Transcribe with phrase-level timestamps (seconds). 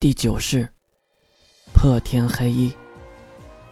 [0.00, 0.68] 第九式，
[1.74, 2.72] 破天黑衣。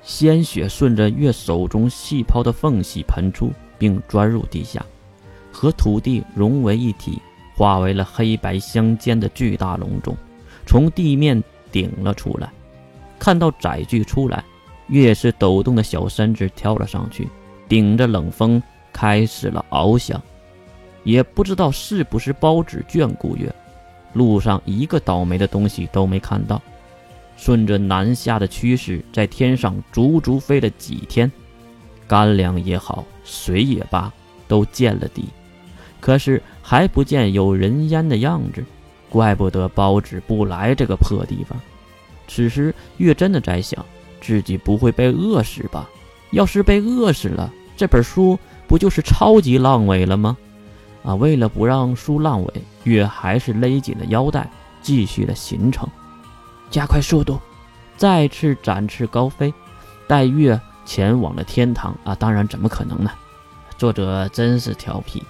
[0.03, 4.85] 鲜血顺着月手中细泡的缝隙喷出，并钻入地下，
[5.53, 7.23] 和土地融为一体，
[7.55, 10.17] 化为了黑白相间的巨大龙种，
[10.67, 11.41] 从地面
[11.71, 12.51] 顶了出来。
[13.21, 14.45] 看到载具出来，
[14.89, 17.29] 月是抖动的小身子跳了上去，
[17.69, 18.61] 顶着冷风
[18.93, 20.21] 开始了翱翔。
[21.05, 23.55] 也不知道是不是包纸眷顾月。
[24.13, 26.61] 路上一个倒霉的东西都没看到，
[27.37, 31.31] 顺着南下的趋势，在天上足足飞了几天，
[32.07, 34.13] 干粮也好，水也罢，
[34.49, 35.25] 都见了底，
[36.01, 38.65] 可是还不见有人烟的样子，
[39.11, 41.59] 怪不得包子不来这个破地方。
[42.29, 43.85] 此时月真的在想，
[44.21, 45.89] 自己不会被饿死吧？
[46.31, 50.37] 要是被饿死了，这本书不就是超级烂尾了吗？
[51.07, 52.53] 啊，为了不让书烂尾，
[52.83, 54.51] 月还是勒紧了腰带，
[54.83, 55.89] 继续了行程，
[56.69, 57.39] 加快速度，
[57.97, 59.55] 再次展翅高飞，
[60.09, 61.97] 带月前往了天堂。
[62.03, 63.11] 啊，当然，怎么可能呢？
[63.79, 65.23] 作者真是调皮。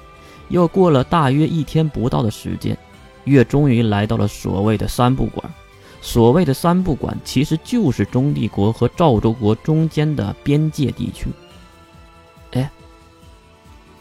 [0.48, 2.79] 又过了大约一天不到的时间，
[3.25, 5.53] 月终于来到了所谓的三不管。
[6.01, 11.27] 所谓的三不管，其实就是中帝国和赵州国中间的边界地区。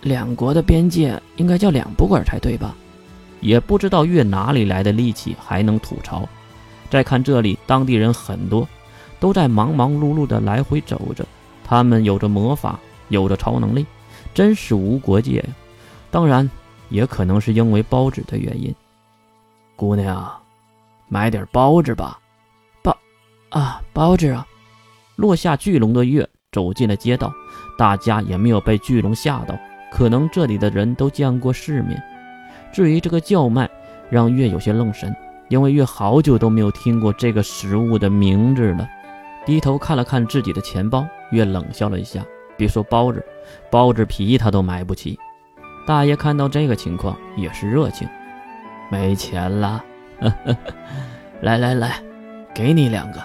[0.06, 2.75] 两国的边界应该叫两不管才对吧？
[3.42, 6.30] 也不知道月哪里来的力气还能吐槽。
[6.92, 8.67] 再看这里，当地人很多，
[9.20, 11.25] 都在忙忙碌碌的来回走着。
[11.64, 13.84] 他们有着魔法，有着超能力，
[14.31, 15.45] 真是无国界呀！
[16.12, 16.47] 当然，
[16.90, 18.73] 也可能是因为包子的原因。
[19.75, 20.31] 姑娘，
[21.08, 22.19] 买点包子吧。
[22.84, 22.95] 包
[23.50, 24.45] 啊，包子啊！
[25.16, 27.34] 落下巨龙的月走进了街道，
[27.75, 29.58] 大家也没有被巨龙吓到。
[29.95, 32.03] 可能这里的人都见过世面。
[32.69, 33.69] 至于这个叫卖，
[34.09, 35.15] 让月有些愣神，
[35.47, 38.85] 因为月好久都没有听过这个食物的名字了。
[39.45, 42.21] 低头看了看自己的钱包，月冷笑了一下。
[42.57, 43.25] 别说包子，
[43.71, 45.17] 包子皮他都买不起。
[45.88, 48.05] 大爷看到这个情况也是热情，
[48.91, 49.81] 没钱了，
[51.39, 52.01] 来来来，
[52.53, 53.22] 给你两个。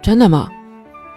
[0.00, 0.48] 真的吗？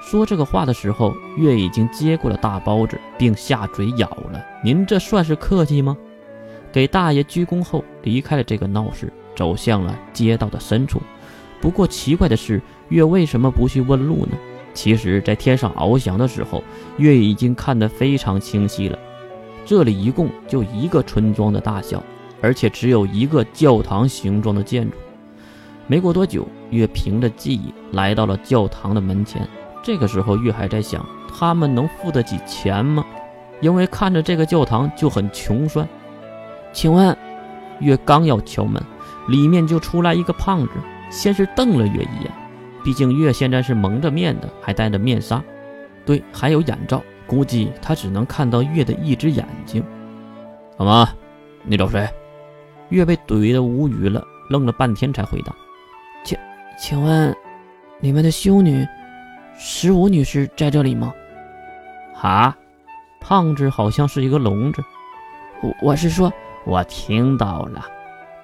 [0.06, 4.46] 说这个话的时候，月已经接过了大包子，并下嘴咬了。
[4.64, 5.97] 您这算是客气吗？
[6.74, 11.02] 给大爷鞠躬后，离开了这个闹市，走向了街道的深处。
[11.62, 14.38] 不过奇怪的是，月为什么不去问路呢？
[14.74, 16.62] 其实，在天上翱翔的时候，
[16.97, 19.00] 月已经看得非常清晰了。
[19.66, 22.03] 这里一共就一个村庄的大小，
[22.41, 24.97] 而且只有一个教堂形状的建筑。
[25.88, 29.47] 没过多久，月凭着记忆来到了教堂的门前。
[29.83, 33.05] 这个时候，月还在想，他们能付得起钱吗？
[33.59, 35.88] 因为看着这个教堂就很穷酸。
[36.71, 37.16] 请问，
[37.79, 38.81] 月刚要敲门，
[39.27, 40.72] 里面就出来一个胖子，
[41.11, 42.31] 先是瞪了月一眼，
[42.81, 45.43] 毕竟月现在是蒙着面的，还戴着面纱，
[46.05, 49.83] 对，还有眼罩，估计他只能看到月的一只眼睛。
[50.77, 51.07] 怎么，
[51.63, 52.09] 你找谁？
[52.88, 55.53] 月被怼得无语了，愣了半天才回答
[56.23, 56.38] ：“请，
[56.79, 57.35] 请问，
[57.99, 58.88] 你们的修女？”
[59.58, 61.14] 十五女士在这里吗？
[62.22, 62.56] 啊，
[63.19, 64.84] 胖子好像是一个聋子。
[65.62, 66.31] 我我是说，
[66.66, 67.86] 我听到了，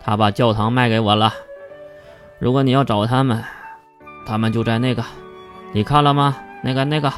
[0.02, 1.34] 他把教堂卖给我了。
[2.40, 3.44] 如果你要找他们，
[4.26, 5.04] 他们就在那个，
[5.72, 6.38] 你看了吗？
[6.62, 7.12] 那个那个，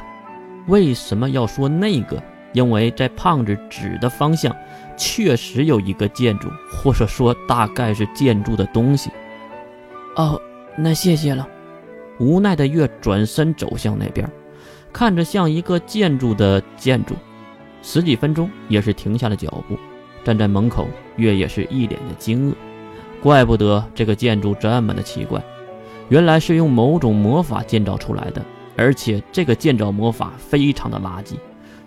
[0.68, 2.22] 为什么要说那个？
[2.54, 4.56] 因为在胖子指的方向，
[4.98, 9.10] 确实有一个建筑，或者说大概是建筑的东西。
[10.16, 10.40] 哦，
[10.76, 11.48] 那谢谢了。
[12.22, 14.30] 无奈的月转身走向那边，
[14.94, 17.16] 看着像一个建筑的建筑，
[17.82, 19.76] 十几分钟也是停下了脚步。
[20.24, 22.54] 站在门口，月也是一脸的惊愕，
[23.24, 25.42] 怪不得这个建筑这么的奇怪，
[26.10, 28.46] 原来是用某种魔法建造出来的，
[28.78, 31.34] 而且这个建造魔法非常的垃圾，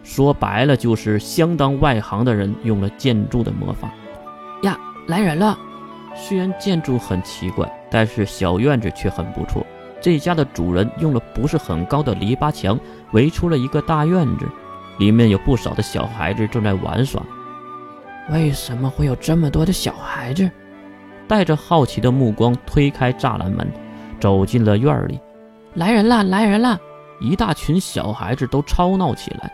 [0.02, 3.88] 说白了就是相当外行的人用了建筑的魔法。
[4.64, 5.56] 呀，来人了！
[6.16, 9.64] 虽然建筑很奇怪，但是小院子却很不错。
[10.04, 12.78] 这家的主人用了不是很高的篱笆墙
[13.12, 14.46] 围出了一个大院子，
[14.98, 17.22] 里面有不少的小孩子正在玩耍。
[18.28, 20.50] 为什么会有这么多的小孩子？
[21.26, 23.66] 带着好奇的目光推开栅栏门，
[24.20, 25.18] 走进了院里。
[25.72, 26.22] 来人啦！
[26.22, 26.78] 来人啦！
[27.18, 29.50] 一大群小孩子都吵闹起来。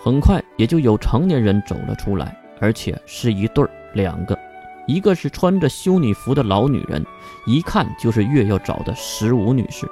[0.00, 4.38] 很快也就有成年人走了出来，而且是一对儿，两个。
[4.88, 7.04] 一个是穿着修女服的老女人，
[7.44, 9.86] 一看就是月要找的十五女士；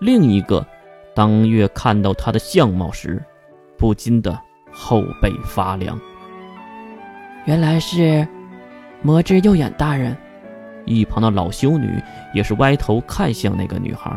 [0.00, 0.66] 另一个，
[1.14, 3.24] 当月看到她的相貌时，
[3.78, 4.36] 不禁的
[4.72, 5.96] 后背发凉。
[7.44, 8.26] 原来是
[9.00, 10.16] 魔之右眼大人。
[10.86, 12.02] 一旁的老修女
[12.34, 14.12] 也是歪头看向那个女孩。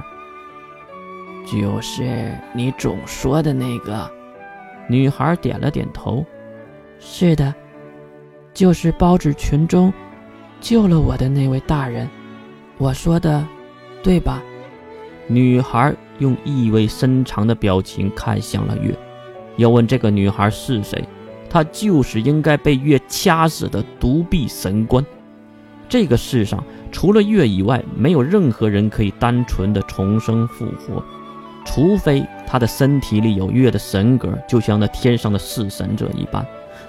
[1.46, 4.10] 就是你总说的那个。
[4.90, 6.26] 女孩点了点头。
[7.00, 7.54] 是的，
[8.54, 9.94] 就是包子群中
[10.66, 12.10] 救了我的那位大人。
[12.80, 13.46] 我说的，
[14.02, 14.42] 对吧？
[15.28, 18.98] 女孩用意味深长的表情看向了月。
[19.58, 21.08] 要问这个女孩是谁，
[21.48, 25.06] 她就是应该被月掐死的独臂神官。
[25.88, 31.04] 这个世上除了月以外，没有任何人可以单纯的重生复活，
[31.64, 36.44] 除非他的身体里有月的神格，就像那天上的弑神者一般。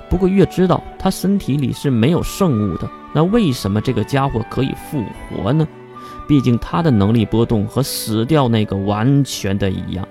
[0.09, 5.67] 不过月知道他身体里是没有圣物的，那为什么这个家伙可以复活呢？
[6.29, 10.07] 毕竟他的能力波动和死掉那个完全的一样。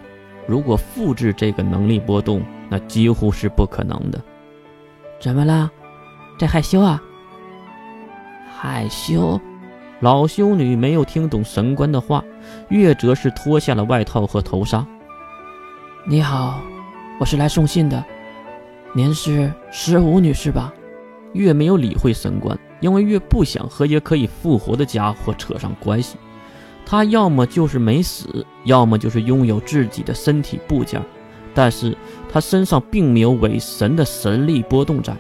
[0.48, 4.20] 如果复制这个能力波动，那几乎是不可能的。
[5.20, 5.70] 怎么了？
[6.40, 7.00] 在害羞啊？
[8.58, 9.40] 害羞？
[10.00, 12.24] 老修女没有听懂神官的话，
[12.70, 14.84] 月则是脱下了外套和头纱。
[16.08, 16.60] 你好，
[17.20, 18.04] 我是来送信的。
[18.96, 20.74] 您是十五女士吧？
[21.34, 26.18] 月没有理会神官，因为月不想和也可以复活的家伙扯上关系。
[26.86, 31.02] 他要么就是没死，要么就是拥有自己的身体部件，
[31.52, 31.98] 但是
[32.32, 35.18] 他身上并没有伪神的神力波动在。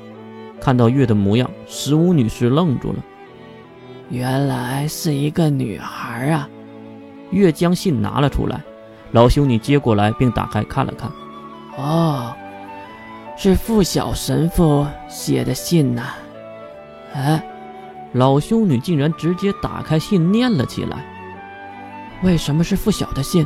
[0.62, 3.04] 看到月的模样，十五女士愣住了。
[4.12, 6.48] 原来是一个女孩啊！
[7.32, 8.62] 月将信拿了出来，
[9.12, 11.12] 老修女接过来并打开看了看。
[11.78, 12.32] 哦，
[13.36, 16.04] 是傅小神父写的信呐！
[17.14, 17.42] 哎，
[18.16, 21.06] 老修女竟然直接打开信念了起来。
[22.24, 23.46] 为什么是付晓的信？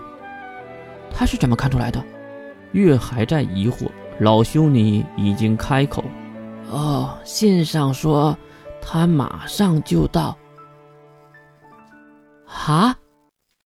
[1.11, 2.03] 他是怎么看出来的？
[2.73, 3.89] 月还在疑惑，
[4.19, 6.03] 老修女已经开口
[6.69, 8.37] ：“哦，信上说
[8.79, 10.37] 他马上就到。”
[12.45, 12.95] 啊！